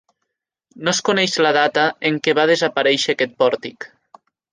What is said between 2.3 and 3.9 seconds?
va desaparèixer aquest pòrtic.